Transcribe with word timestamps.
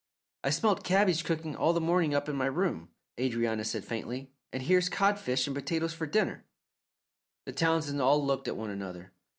"I 0.43 0.49
smelt 0.49 0.83
cabbage 0.83 1.23
cooking 1.23 1.55
all 1.55 1.73
the 1.73 1.79
morning 1.79 2.15
up 2.15 2.27
in 2.27 2.35
my 2.35 2.47
room," 2.47 2.89
Adrianna 3.19 3.63
said 3.63 3.85
faintly, 3.85 4.31
"and 4.51 4.63
here's 4.63 4.89
codfish 4.89 5.45
and 5.45 5.55
potatoes 5.55 5.93
for 5.93 6.07
dinner." 6.07 6.43
The 7.45 7.51
Townsends 7.53 8.01
all 8.01 8.25
looked 8.25 8.47
at 8.47 8.57
one 8.57 8.71
another. 8.71 9.13